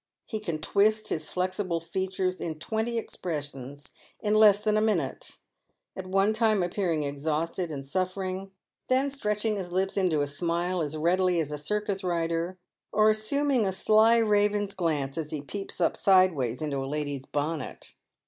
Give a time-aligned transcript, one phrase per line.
[0.25, 5.37] He can twist his flexible features in twenty expressions in less than a minute;
[5.95, 8.49] at one time appearing exhausted and suffering,
[8.87, 12.57] then stretching his lips into a smile as readily as a circus rider,
[12.91, 17.27] or assum ing a sly raven's glance as he peeps up sideways into a lady's
[17.27, 17.93] bonnet.